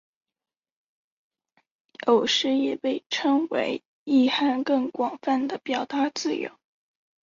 [2.07, 6.57] 有时也被称为意涵更广泛的表达自由。